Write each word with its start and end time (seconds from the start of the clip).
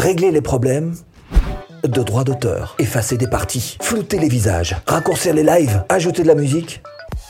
Régler 0.00 0.30
les 0.30 0.40
problèmes 0.40 0.94
de 1.84 2.02
droit 2.02 2.24
d'auteur, 2.24 2.74
effacer 2.78 3.18
des 3.18 3.26
parties, 3.26 3.76
flouter 3.82 4.18
les 4.18 4.30
visages, 4.30 4.74
raccourcir 4.86 5.34
les 5.34 5.42
lives, 5.42 5.84
ajouter 5.90 6.22
de 6.22 6.28
la 6.28 6.34
musique, 6.34 6.80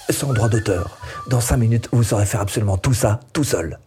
sans 0.08 0.32
droit 0.32 0.48
d'auteur. 0.48 0.96
Dans 1.29 1.41
5 1.41 1.56
minutes, 1.56 1.88
vous 1.91 2.04
saurez 2.04 2.27
faire 2.27 2.41
absolument 2.41 2.77
tout 2.77 2.95
ça 2.95 3.19
tout 3.33 3.43
seul. 3.43 3.80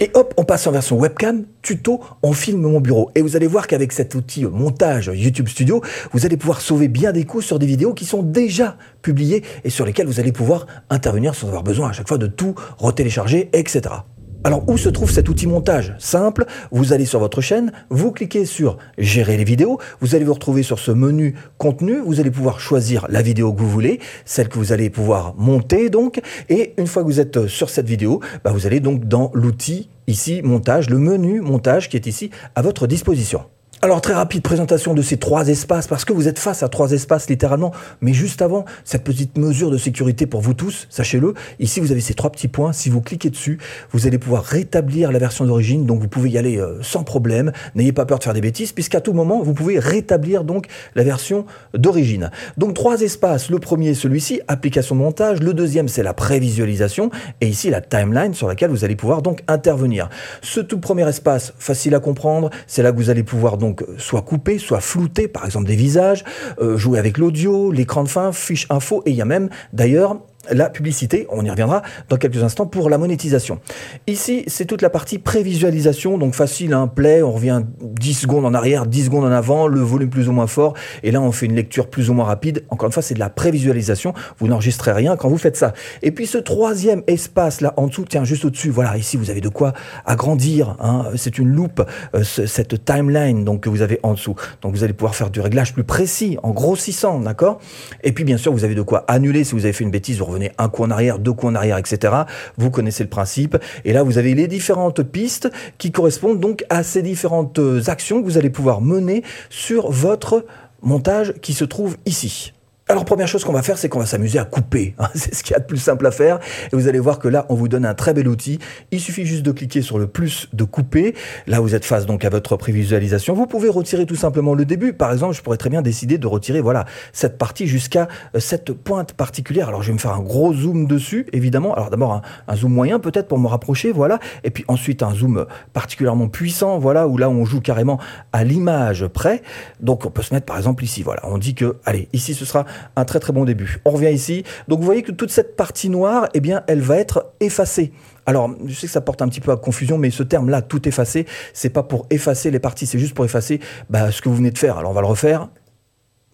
Et 0.00 0.10
hop, 0.14 0.32
on 0.38 0.44
passe 0.44 0.66
en 0.66 0.70
version 0.70 0.96
webcam, 0.96 1.44
tuto, 1.60 2.00
on 2.22 2.32
filme 2.32 2.62
mon 2.62 2.80
bureau. 2.80 3.10
Et 3.14 3.20
vous 3.20 3.36
allez 3.36 3.46
voir 3.46 3.66
qu'avec 3.66 3.92
cet 3.92 4.14
outil 4.14 4.46
montage 4.46 5.10
YouTube 5.12 5.48
Studio, 5.48 5.82
vous 6.12 6.24
allez 6.24 6.38
pouvoir 6.38 6.62
sauver 6.62 6.88
bien 6.88 7.12
des 7.12 7.24
coups 7.24 7.44
sur 7.44 7.58
des 7.58 7.66
vidéos 7.66 7.92
qui 7.92 8.06
sont 8.06 8.22
déjà 8.22 8.78
publiées 9.02 9.44
et 9.64 9.70
sur 9.70 9.84
lesquelles 9.84 10.06
vous 10.06 10.18
allez 10.18 10.32
pouvoir 10.32 10.66
intervenir 10.88 11.34
sans 11.34 11.48
avoir 11.48 11.62
besoin 11.62 11.90
à 11.90 11.92
chaque 11.92 12.08
fois 12.08 12.16
de 12.16 12.26
tout 12.26 12.54
retélécharger, 12.78 13.50
etc. 13.52 13.96
Alors 14.44 14.68
où 14.68 14.78
se 14.78 14.88
trouve 14.88 15.10
cet 15.10 15.28
outil 15.28 15.48
montage 15.48 15.94
Simple, 15.98 16.46
vous 16.70 16.92
allez 16.92 17.06
sur 17.06 17.18
votre 17.18 17.40
chaîne, 17.40 17.72
vous 17.90 18.12
cliquez 18.12 18.44
sur 18.44 18.78
Gérer 18.96 19.36
les 19.36 19.44
vidéos, 19.44 19.78
vous 20.00 20.14
allez 20.14 20.24
vous 20.24 20.34
retrouver 20.34 20.62
sur 20.62 20.78
ce 20.78 20.92
menu 20.92 21.34
Contenu, 21.58 21.98
vous 21.98 22.20
allez 22.20 22.30
pouvoir 22.30 22.60
choisir 22.60 23.06
la 23.08 23.20
vidéo 23.20 23.52
que 23.52 23.60
vous 23.60 23.68
voulez, 23.68 23.98
celle 24.24 24.48
que 24.48 24.56
vous 24.56 24.72
allez 24.72 24.90
pouvoir 24.90 25.34
monter 25.36 25.90
donc, 25.90 26.20
et 26.48 26.74
une 26.78 26.86
fois 26.86 27.02
que 27.02 27.08
vous 27.08 27.20
êtes 27.20 27.48
sur 27.48 27.68
cette 27.68 27.88
vidéo, 27.88 28.20
bah, 28.44 28.52
vous 28.52 28.64
allez 28.66 28.80
donc 28.80 29.06
dans 29.06 29.32
l'outil 29.34 29.90
ici 30.06 30.40
Montage, 30.42 30.88
le 30.88 30.98
menu 30.98 31.40
Montage 31.40 31.88
qui 31.88 31.96
est 31.96 32.06
ici 32.06 32.30
à 32.54 32.62
votre 32.62 32.86
disposition. 32.86 33.42
Alors 33.80 34.00
très 34.00 34.14
rapide 34.14 34.42
présentation 34.42 34.92
de 34.92 35.02
ces 35.02 35.18
trois 35.18 35.46
espaces 35.46 35.86
parce 35.86 36.04
que 36.04 36.12
vous 36.12 36.26
êtes 36.26 36.40
face 36.40 36.64
à 36.64 36.68
trois 36.68 36.90
espaces 36.90 37.30
littéralement. 37.30 37.70
Mais 38.00 38.12
juste 38.12 38.42
avant, 38.42 38.64
cette 38.84 39.04
petite 39.04 39.38
mesure 39.38 39.70
de 39.70 39.78
sécurité 39.78 40.26
pour 40.26 40.40
vous 40.40 40.52
tous, 40.52 40.88
sachez-le, 40.90 41.34
ici 41.60 41.78
vous 41.78 41.92
avez 41.92 42.00
ces 42.00 42.14
trois 42.14 42.30
petits 42.30 42.48
points. 42.48 42.72
Si 42.72 42.90
vous 42.90 43.00
cliquez 43.00 43.30
dessus, 43.30 43.58
vous 43.92 44.08
allez 44.08 44.18
pouvoir 44.18 44.42
rétablir 44.42 45.12
la 45.12 45.20
version 45.20 45.44
d'origine. 45.44 45.86
Donc 45.86 46.00
vous 46.00 46.08
pouvez 46.08 46.30
y 46.30 46.38
aller 46.38 46.58
euh, 46.58 46.82
sans 46.82 47.04
problème. 47.04 47.52
N'ayez 47.76 47.92
pas 47.92 48.04
peur 48.04 48.18
de 48.18 48.24
faire 48.24 48.34
des 48.34 48.40
bêtises 48.40 48.72
puisqu'à 48.72 49.00
tout 49.00 49.12
moment 49.12 49.44
vous 49.44 49.54
pouvez 49.54 49.78
rétablir 49.78 50.42
donc 50.42 50.66
la 50.96 51.04
version 51.04 51.46
d'origine. 51.72 52.32
Donc 52.56 52.74
trois 52.74 53.00
espaces. 53.02 53.48
Le 53.48 53.60
premier 53.60 53.94
celui-ci, 53.94 54.40
application 54.48 54.96
montage. 54.96 55.40
Le 55.40 55.54
deuxième 55.54 55.86
c'est 55.86 56.02
la 56.02 56.14
prévisualisation 56.14 57.12
et 57.40 57.46
ici 57.46 57.70
la 57.70 57.80
timeline 57.80 58.34
sur 58.34 58.48
laquelle 58.48 58.70
vous 58.70 58.84
allez 58.84 58.96
pouvoir 58.96 59.22
donc 59.22 59.44
intervenir. 59.46 60.10
Ce 60.42 60.58
tout 60.58 60.80
premier 60.80 61.08
espace, 61.08 61.54
facile 61.60 61.94
à 61.94 62.00
comprendre, 62.00 62.50
c'est 62.66 62.82
là 62.82 62.90
que 62.90 62.96
vous 62.96 63.10
allez 63.10 63.22
pouvoir 63.22 63.56
donc 63.56 63.67
donc 63.68 63.84
soit 63.98 64.22
coupé, 64.22 64.58
soit 64.58 64.80
flouté, 64.80 65.28
par 65.28 65.44
exemple 65.44 65.66
des 65.66 65.76
visages, 65.76 66.24
euh, 66.60 66.78
jouer 66.78 66.98
avec 66.98 67.18
l'audio, 67.18 67.70
l'écran 67.70 68.02
de 68.02 68.08
fin, 68.08 68.32
fiche 68.32 68.66
info, 68.70 69.02
et 69.04 69.10
il 69.10 69.16
y 69.16 69.22
a 69.22 69.26
même 69.26 69.50
d'ailleurs 69.74 70.16
la 70.50 70.70
publicité, 70.70 71.26
on 71.30 71.44
y 71.44 71.50
reviendra 71.50 71.82
dans 72.08 72.16
quelques 72.16 72.42
instants 72.42 72.66
pour 72.66 72.90
la 72.90 72.98
monétisation. 72.98 73.60
Ici, 74.06 74.44
c'est 74.46 74.64
toute 74.64 74.82
la 74.82 74.90
partie 74.90 75.18
prévisualisation, 75.18 76.18
donc 76.18 76.34
facile, 76.34 76.72
un 76.72 76.82
hein, 76.82 76.86
play, 76.88 77.22
on 77.22 77.32
revient 77.32 77.62
10 77.80 78.14
secondes 78.14 78.44
en 78.44 78.54
arrière, 78.54 78.86
10 78.86 79.06
secondes 79.06 79.24
en 79.24 79.32
avant, 79.32 79.66
le 79.66 79.80
volume 79.80 80.10
plus 80.10 80.28
ou 80.28 80.32
moins 80.32 80.46
fort, 80.46 80.74
et 81.02 81.10
là 81.10 81.20
on 81.20 81.32
fait 81.32 81.46
une 81.46 81.54
lecture 81.54 81.88
plus 81.88 82.10
ou 82.10 82.14
moins 82.14 82.24
rapide. 82.24 82.64
Encore 82.70 82.86
une 82.86 82.92
fois, 82.92 83.02
c'est 83.02 83.14
de 83.14 83.18
la 83.18 83.30
prévisualisation, 83.30 84.14
vous 84.38 84.48
n'enregistrez 84.48 84.92
rien 84.92 85.16
quand 85.16 85.28
vous 85.28 85.38
faites 85.38 85.56
ça. 85.56 85.72
Et 86.02 86.10
puis 86.10 86.26
ce 86.26 86.38
troisième 86.38 87.02
espace 87.06 87.60
là 87.60 87.74
en 87.76 87.86
dessous, 87.86 88.04
tiens, 88.08 88.24
juste 88.24 88.44
au-dessus, 88.44 88.70
voilà, 88.70 88.96
ici 88.96 89.16
vous 89.16 89.30
avez 89.30 89.40
de 89.40 89.48
quoi 89.48 89.72
agrandir, 90.06 90.76
hein. 90.80 91.06
c'est 91.16 91.38
une 91.38 91.48
loupe, 91.48 91.82
euh, 92.14 92.22
cette 92.24 92.84
timeline 92.84 93.44
donc, 93.44 93.62
que 93.62 93.68
vous 93.68 93.82
avez 93.82 94.00
en 94.02 94.14
dessous. 94.14 94.34
Donc 94.62 94.74
vous 94.74 94.84
allez 94.84 94.92
pouvoir 94.92 95.14
faire 95.14 95.30
du 95.30 95.40
réglage 95.40 95.72
plus 95.74 95.84
précis, 95.84 96.38
en 96.42 96.50
grossissant, 96.50 97.20
d'accord? 97.20 97.58
Et 98.02 98.12
puis 98.12 98.24
bien 98.24 98.36
sûr, 98.36 98.52
vous 98.52 98.64
avez 98.64 98.74
de 98.74 98.82
quoi 98.82 99.04
annuler 99.08 99.44
si 99.44 99.54
vous 99.54 99.64
avez 99.64 99.72
fait 99.72 99.84
une 99.84 99.90
bêtise, 99.90 100.18
vous 100.18 100.24
un 100.58 100.68
coup 100.68 100.84
en 100.84 100.90
arrière, 100.90 101.18
deux 101.18 101.32
coups 101.32 101.52
en 101.52 101.54
arrière, 101.54 101.78
etc. 101.78 102.14
Vous 102.56 102.70
connaissez 102.70 103.02
le 103.02 103.08
principe. 103.08 103.56
Et 103.84 103.92
là, 103.92 104.02
vous 104.02 104.18
avez 104.18 104.34
les 104.34 104.48
différentes 104.48 105.02
pistes 105.02 105.50
qui 105.78 105.92
correspondent 105.92 106.40
donc 106.40 106.64
à 106.70 106.82
ces 106.82 107.02
différentes 107.02 107.60
actions 107.86 108.20
que 108.20 108.26
vous 108.26 108.38
allez 108.38 108.50
pouvoir 108.50 108.80
mener 108.80 109.22
sur 109.50 109.90
votre 109.90 110.44
montage 110.82 111.34
qui 111.42 111.54
se 111.54 111.64
trouve 111.64 111.96
ici. 112.06 112.52
Alors 112.90 113.04
première 113.04 113.28
chose 113.28 113.44
qu'on 113.44 113.52
va 113.52 113.60
faire, 113.60 113.76
c'est 113.76 113.90
qu'on 113.90 113.98
va 113.98 114.06
s'amuser 114.06 114.38
à 114.38 114.46
couper. 114.46 114.94
Hein. 114.98 115.08
c'est 115.14 115.34
ce 115.34 115.42
qu'il 115.44 115.52
y 115.52 115.56
a 115.56 115.58
de 115.58 115.66
plus 115.66 115.76
simple 115.76 116.06
à 116.06 116.10
faire. 116.10 116.38
Et 116.72 116.76
vous 116.76 116.88
allez 116.88 116.98
voir 116.98 117.18
que 117.18 117.28
là, 117.28 117.44
on 117.50 117.54
vous 117.54 117.68
donne 117.68 117.84
un 117.84 117.92
très 117.92 118.14
bel 118.14 118.26
outil. 118.26 118.58
Il 118.92 118.98
suffit 118.98 119.26
juste 119.26 119.42
de 119.42 119.52
cliquer 119.52 119.82
sur 119.82 119.98
le 119.98 120.06
plus 120.06 120.48
de 120.54 120.64
couper. 120.64 121.14
Là, 121.46 121.60
vous 121.60 121.74
êtes 121.74 121.84
face 121.84 122.06
donc 122.06 122.24
à 122.24 122.30
votre 122.30 122.56
prévisualisation. 122.56 123.34
Vous 123.34 123.46
pouvez 123.46 123.68
retirer 123.68 124.06
tout 124.06 124.16
simplement 124.16 124.54
le 124.54 124.64
début. 124.64 124.94
Par 124.94 125.12
exemple, 125.12 125.34
je 125.34 125.42
pourrais 125.42 125.58
très 125.58 125.68
bien 125.68 125.82
décider 125.82 126.16
de 126.16 126.26
retirer 126.26 126.62
voilà 126.62 126.86
cette 127.12 127.36
partie 127.36 127.66
jusqu'à 127.66 128.08
euh, 128.34 128.40
cette 128.40 128.72
pointe 128.72 129.12
particulière. 129.12 129.68
Alors 129.68 129.82
je 129.82 129.88
vais 129.88 129.92
me 129.94 129.98
faire 129.98 130.14
un 130.14 130.22
gros 130.22 130.54
zoom 130.54 130.86
dessus, 130.86 131.26
évidemment. 131.34 131.74
Alors 131.74 131.90
d'abord 131.90 132.22
un, 132.48 132.56
zoom 132.56 132.72
moyen 132.72 133.00
peut-être 133.00 133.28
pour 133.28 133.38
me 133.38 133.48
rapprocher, 133.48 133.92
voilà. 133.92 134.18
Et 134.44 134.50
puis 134.50 134.64
ensuite 134.66 135.02
un 135.02 135.12
zoom 135.12 135.44
particulièrement 135.74 136.28
puissant, 136.28 136.78
voilà, 136.78 137.06
où 137.06 137.18
là 137.18 137.28
on 137.28 137.44
joue 137.44 137.60
carrément 137.60 138.00
à 138.32 138.44
l'image 138.44 139.06
près. 139.08 139.42
Donc 139.80 140.06
on 140.06 140.10
peut 140.10 140.22
se 140.22 140.32
mettre 140.32 140.46
par 140.46 140.56
exemple 140.56 140.84
ici, 140.84 141.02
voilà. 141.02 141.20
On 141.24 141.36
dit 141.36 141.54
que, 141.54 141.76
allez, 141.84 142.08
ici 142.14 142.32
ce 142.32 142.46
sera 142.46 142.64
un 142.96 143.04
très 143.04 143.20
très 143.20 143.32
bon 143.32 143.44
début. 143.44 143.80
On 143.84 143.90
revient 143.90 144.12
ici. 144.12 144.44
Donc 144.68 144.80
vous 144.80 144.84
voyez 144.84 145.02
que 145.02 145.12
toute 145.12 145.30
cette 145.30 145.56
partie 145.56 145.90
noire, 145.90 146.28
eh 146.34 146.40
bien, 146.40 146.62
elle 146.66 146.80
va 146.80 146.96
être 146.96 147.32
effacée. 147.40 147.92
Alors, 148.26 148.50
je 148.66 148.74
sais 148.74 148.86
que 148.86 148.92
ça 148.92 149.00
porte 149.00 149.22
un 149.22 149.28
petit 149.28 149.40
peu 149.40 149.52
à 149.52 149.56
confusion, 149.56 149.96
mais 149.96 150.10
ce 150.10 150.22
terme-là, 150.22 150.60
tout 150.60 150.86
effacé, 150.86 151.24
c'est 151.54 151.70
pas 151.70 151.82
pour 151.82 152.06
effacer 152.10 152.50
les 152.50 152.58
parties, 152.58 152.86
c'est 152.86 152.98
juste 152.98 153.14
pour 153.14 153.24
effacer 153.24 153.58
bah, 153.88 154.10
ce 154.12 154.20
que 154.20 154.28
vous 154.28 154.36
venez 154.36 154.50
de 154.50 154.58
faire. 154.58 154.76
Alors, 154.76 154.90
on 154.90 154.94
va 154.94 155.00
le 155.00 155.06
refaire. 155.06 155.48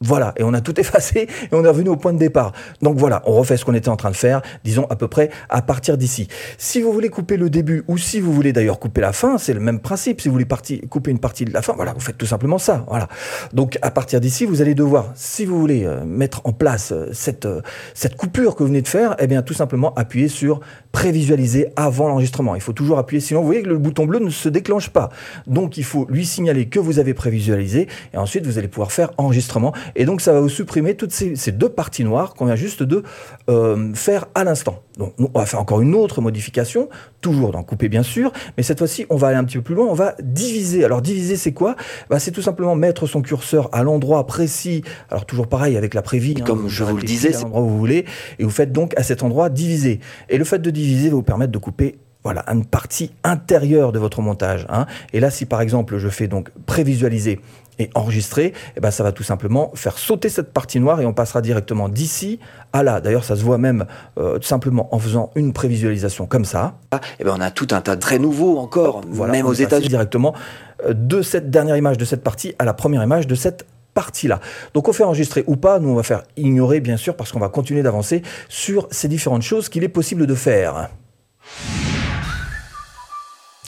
Voilà, 0.00 0.34
et 0.37 0.43
on 0.43 0.53
a 0.53 0.60
tout 0.60 0.78
effacé 0.81 1.21
et 1.21 1.49
on 1.53 1.65
est 1.65 1.69
revenu 1.69 1.88
au 1.88 1.97
point 1.97 2.12
de 2.12 2.19
départ. 2.19 2.53
Donc 2.82 2.99
voilà, 2.99 3.22
on 3.27 3.32
refait 3.32 3.56
ce 3.56 3.65
qu'on 3.65 3.75
était 3.75 3.88
en 3.88 3.97
train 3.97 4.10
de 4.10 4.16
faire, 4.16 4.43
disons 4.65 4.87
à 4.91 4.97
peu 4.97 5.09
près 5.09 5.31
à 5.49 5.62
partir 5.62 5.97
d'ici. 5.97 6.28
Si 6.59 6.82
vous 6.82 6.93
voulez 6.93 7.09
couper 7.09 7.37
le 7.37 7.49
début 7.49 7.84
ou 7.88 7.97
si 7.97 8.21
vous 8.21 8.32
voulez 8.32 8.53
d'ailleurs 8.53 8.78
couper 8.78 9.00
la 9.00 9.12
fin, 9.12 9.38
c'est 9.38 9.55
le 9.55 9.60
même 9.60 9.81
principe. 9.81 10.21
Si 10.21 10.28
vous 10.28 10.34
voulez 10.34 10.47
couper 10.91 11.10
une 11.10 11.19
partie 11.19 11.44
de 11.44 11.53
la 11.53 11.62
fin, 11.62 11.72
voilà, 11.75 11.93
vous 11.93 12.00
faites 12.00 12.19
tout 12.19 12.27
simplement 12.27 12.59
ça. 12.59 12.84
Voilà. 12.88 13.09
Donc 13.53 13.78
à 13.82 13.91
partir 13.91 14.21
d'ici, 14.21 14.44
vous 14.44 14.60
allez 14.60 14.75
devoir, 14.75 15.12
si 15.15 15.44
vous 15.47 15.59
voulez 15.59 15.84
euh, 15.84 16.05
mettre 16.05 16.43
en 16.44 16.53
place 16.53 16.93
euh, 16.93 17.09
cette, 17.12 17.47
euh, 17.47 17.62
cette 17.94 18.16
coupure 18.16 18.56
que 18.56 18.62
vous 18.62 18.69
venez 18.69 18.82
de 18.82 18.88
faire, 18.88 19.16
eh 19.19 19.26
bien 19.26 19.43
tout 19.43 19.55
simplement 19.55 19.94
appuyer 19.94 20.28
sur 20.28 20.61
prévisualiser 20.93 21.69
avant 21.76 22.09
l'enregistrement. 22.09 22.55
Il 22.55 22.61
faut 22.61 22.72
toujours 22.72 22.99
appuyer, 22.99 23.21
sinon 23.21 23.41
vous 23.41 23.47
voyez 23.47 23.62
que 23.62 23.69
le 23.69 23.78
bouton 23.78 24.06
bleu 24.06 24.19
ne 24.19 24.31
se 24.31 24.49
déclenche 24.49 24.91
pas. 24.91 25.09
Donc 25.47 25.76
il 25.76 25.84
faut 25.84 26.06
lui 26.09 26.25
signaler 26.25 26.66
que 26.66 26.78
vous 26.78 26.99
avez 26.99 27.15
prévisualisé 27.15 27.88
et 28.12 28.16
ensuite 28.16 28.47
vous 28.47 28.59
allez 28.59 28.69
pouvoir 28.69 28.93
faire 28.93 29.11
enregistrement 29.19 29.72
et 29.95 30.05
donc 30.05 30.21
ça 30.21 30.33
va 30.33 30.41
vous 30.41 30.49
supprimer 30.49 30.95
toutes 30.95 31.12
ces, 31.12 31.53
deux 31.53 31.69
parties 31.69 32.05
noires 32.05 32.34
qu'on 32.34 32.47
vient 32.47 32.56
juste 32.56 32.83
de 32.83 33.03
euh, 33.49 33.93
faire 33.95 34.27
à 34.34 34.45
l'instant. 34.45 34.83
Donc 34.99 35.15
on 35.19 35.39
va 35.39 35.47
faire 35.47 35.61
encore 35.61 35.81
une 35.81 35.95
autre 35.95 36.21
modification, 36.21 36.89
toujours 37.21 37.53
dans 37.53 37.62
couper 37.62 37.89
bien 37.89 38.03
sûr, 38.03 38.33
mais 38.56 38.62
cette 38.62 38.78
fois-ci 38.78 39.06
on 39.11 39.17
va 39.17 39.28
aller 39.28 39.37
un 39.37 39.44
petit 39.44 39.59
peu 39.59 39.65
plus 39.65 39.75
loin, 39.75 39.87
on 39.87 39.94
va 39.94 40.15
diviser. 40.23 40.84
Alors 40.84 41.03
diviser 41.03 41.37
c'est 41.37 41.53
quoi? 41.53 41.77
Bah, 42.11 42.19
C'est 42.19 42.31
tout 42.31 42.43
simplement 42.43 42.77
mettre 42.77 43.06
son 43.06 43.23
curseur 43.23 43.69
à 43.73 43.83
l'endroit 43.83 44.27
précis, 44.27 44.83
alors 45.11 45.27
toujours 45.27 45.49
pareil 45.49 45.77
avec 45.77 45.94
la 45.94 46.03
prévie, 46.03 46.34
hein, 46.39 46.44
comme 46.44 46.69
je 46.69 46.84
vous 46.84 46.97
le 46.97 47.03
disais, 47.03 47.33
c'est 47.33 47.43
l'endroit 47.43 47.62
où 47.62 47.69
vous 47.69 47.78
voulez, 47.78 48.05
et 48.39 48.44
vous 48.44 48.50
faites 48.50 48.73
donc 48.73 48.93
à 48.97 49.03
cet 49.03 49.23
endroit 49.23 49.49
diviser. 49.49 50.00
Et 50.28 50.39
le 50.39 50.44
fait 50.44 50.61
de 50.61 50.71
diviser 50.71 51.09
va 51.09 51.17
vous 51.17 51.23
permettre 51.23 51.53
de 51.53 51.59
couper 51.59 51.97
voilà, 52.25 52.43
une 52.51 52.65
partie 52.65 53.12
intérieure 53.23 53.93
de 53.93 53.99
votre 53.99 54.23
montage. 54.23 54.67
Hein. 54.71 54.87
Et 55.12 55.21
là, 55.21 55.31
si 55.31 55.45
par 55.45 55.61
exemple 55.61 55.99
je 55.99 56.09
fais 56.09 56.27
donc 56.27 56.51
prévisualiser 56.67 57.41
et 57.79 57.91
enregistrer, 57.95 58.53
eh 58.77 58.81
ben, 58.81 58.91
ça 58.91 59.03
va 59.03 59.12
tout 59.12 59.23
simplement 59.23 59.73
faire 59.75 59.99
sauter 59.99 60.29
cette 60.29 60.53
partie 60.53 60.81
noire 60.81 61.01
et 61.01 61.07
on 61.07 61.12
passera 61.12 61.43
directement 61.43 61.89
d'ici 61.89 62.39
à 62.73 62.83
là. 62.83 63.01
D'ailleurs, 63.01 63.25
ça 63.25 63.37
se 63.37 63.43
voit 63.43 63.59
même 63.59 63.85
euh, 64.19 64.39
simplement 64.41 64.95
en 64.95 64.99
faisant 64.99 65.31
une 65.35 65.53
prévisualisation 65.53 66.27
comme 66.27 66.45
ça. 66.45 66.75
Ah, 66.93 67.01
eh 67.19 67.25
ben, 67.25 67.35
on 67.37 67.41
a 67.41 67.51
tout 67.51 67.69
un 67.73 67.81
tas 67.81 67.97
de 67.97 68.01
très 68.01 68.19
nouveaux 68.19 68.59
encore, 68.59 69.03
même 69.06 69.47
aux 69.47 69.53
États-Unis. 69.53 69.89
Directement 69.89 70.35
euh, 70.87 70.95
de 70.95 71.21
cette 71.21 71.51
dernière 71.51 71.77
image 71.77 71.99
de 71.99 72.05
cette 72.05 72.23
partie 72.23 72.55
à 72.59 72.65
la 72.65 72.75
première 72.75 73.03
image 73.03 73.27
de 73.27 73.35
cette 73.35 73.67
partie-là. 73.93 74.41
Donc 74.73 74.89
on 74.89 74.93
fait 74.93 75.05
enregistrer 75.05 75.45
ou 75.47 75.56
pas, 75.56 75.79
nous 75.79 75.91
on 75.91 75.95
va 75.95 76.03
faire 76.03 76.23
ignorer 76.37 76.81
bien 76.81 76.97
sûr 76.97 77.17
parce 77.17 77.33
qu'on 77.33 77.39
va 77.39 77.49
continuer 77.49 77.83
d'avancer 77.83 78.23
sur 78.49 78.89
ces 78.91 79.09
différentes 79.09 79.43
choses 79.43 79.69
qu'il 79.69 79.85
est 79.85 79.89
possible 79.89 80.27
de 80.27 80.35
faire. 80.35 80.89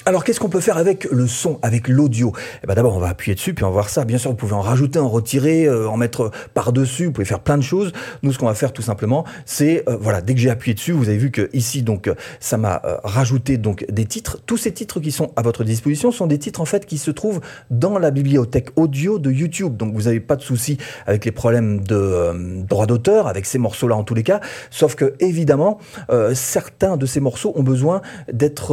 Alors 0.09 0.22
qu'est-ce 0.22 0.39
qu'on 0.39 0.49
peut 0.49 0.61
faire 0.61 0.77
avec 0.77 1.09
le 1.11 1.27
son, 1.27 1.59
avec 1.62 1.89
l'audio? 1.89 2.33
Eh 2.62 2.67
ben 2.69 2.75
D'abord 2.75 2.94
on 2.94 3.00
va 3.00 3.08
appuyer 3.08 3.35
dessus 3.35 3.55
puis 3.55 3.64
on 3.64 3.70
va 3.70 3.73
voir 3.73 3.88
ça. 3.88 4.05
Bien 4.05 4.19
sûr 4.19 4.31
vous 4.31 4.37
pouvez 4.37 4.53
en 4.53 4.61
rajouter, 4.61 5.00
en 5.00 5.08
retirer, 5.08 5.64
euh, 5.64 5.88
en 5.88 5.97
mettre 5.97 6.31
par-dessus, 6.55 7.06
vous 7.06 7.11
pouvez 7.11 7.25
faire 7.25 7.41
plein 7.41 7.58
de 7.58 7.64
choses. 7.64 7.93
Nous 8.23 8.32
ce 8.32 8.38
qu'on 8.38 8.47
va 8.47 8.55
faire 8.55 8.73
tout 8.73 8.82
simplement 8.82 9.25
c'est, 9.47 9.82
euh, 9.88 9.97
voilà, 10.00 10.20
dès 10.20 10.35
que 10.35 10.38
j'ai 10.38 10.49
appuyé 10.49 10.75
dessus, 10.75 10.93
vous 10.93 11.08
avez 11.08 11.19
vu 11.19 11.32
que 11.32 11.50
ici 11.53 11.82
donc 11.82 12.08
ça 12.38 12.56
m'a 12.56 12.82
euh, 12.85 12.99
rajouté 13.03 13.56
donc 13.56 13.85
des 13.91 14.05
titres. 14.05 14.38
Tous 14.47 14.56
ces 14.56 14.70
titres 14.70 15.00
qui 15.00 15.11
sont 15.11 15.32
à 15.35 15.43
votre 15.43 15.64
disposition 15.64 16.12
sont 16.12 16.29
des 16.29 16.38
titres 16.38 16.61
en 16.61 16.67
fait 16.67 16.87
qui 16.87 16.99
se 16.99 17.11
trouvent 17.11 17.41
dans 17.70 17.99
la 17.99 18.12
bibliothèque 18.12 18.69
audio 18.76 19.19
de 19.19 19.32
YouTube. 19.32 19.76
Donc 19.76 19.93
vous 19.93 20.02
n'avez 20.02 20.20
pas 20.20 20.37
de 20.37 20.43
souci 20.43 20.79
avec 21.06 21.25
les 21.25 21.32
problèmes 21.32 21.81
de 21.81 22.62
droit 22.62 22.87
d'auteur, 22.87 23.26
avec 23.26 23.44
ces 23.44 23.59
morceaux-là 23.59 23.97
en 23.97 24.05
tous 24.05 24.14
les 24.14 24.23
cas. 24.23 24.38
Sauf 24.70 24.94
que 24.94 25.14
évidemment 25.19 25.81
certains 26.32 26.97
de 26.97 27.06
ces 27.06 27.19
morceaux 27.19 27.52
ont 27.56 27.64
besoin 27.64 28.02
d'être... 28.32 28.73